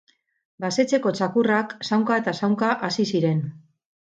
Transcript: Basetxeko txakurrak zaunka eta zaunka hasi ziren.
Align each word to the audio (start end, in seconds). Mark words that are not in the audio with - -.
Basetxeko 0.63 1.11
txakurrak 1.19 1.75
zaunka 1.91 2.19
eta 2.23 2.35
zaunka 2.41 2.71
hasi 2.89 3.07
ziren. 3.15 3.45